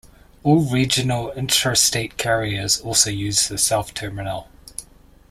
All 0.41 0.61
regional 0.67 1.31
intrastate 1.33 2.17
carriers 2.17 2.81
also 2.81 3.11
use 3.11 3.47
the 3.47 3.59
South 3.59 3.93
Terminal. 3.93 4.47